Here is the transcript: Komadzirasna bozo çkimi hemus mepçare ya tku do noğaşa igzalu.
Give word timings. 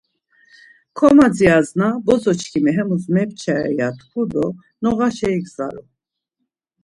Komadzirasna 0.97 1.87
bozo 2.05 2.31
çkimi 2.39 2.71
hemus 2.77 3.05
mepçare 3.15 3.71
ya 3.79 3.87
tku 3.97 4.21
do 4.31 4.45
noğaşa 4.81 5.29
igzalu. 5.37 5.83